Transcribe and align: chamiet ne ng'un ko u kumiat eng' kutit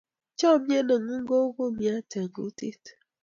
chamiet 0.39 0.83
ne 0.85 0.95
ng'un 1.01 1.21
ko 1.29 1.35
u 1.47 1.51
kumiat 1.55 2.11
eng' 2.17 2.31
kutit 2.35 2.81